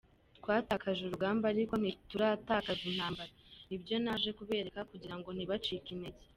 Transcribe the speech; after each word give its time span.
Twatakaje 0.39 0.99
urugamba 1.03 1.45
ariko 1.53 1.73
ntituratakaza 1.77 2.83
intambara, 2.91 3.31
nibyo 3.67 3.95
naje 4.03 4.29
kubereka 4.39 4.79
kugira 4.91 5.15
ngo 5.17 5.29
ntibacike 5.31 5.89
intege. 5.95 6.23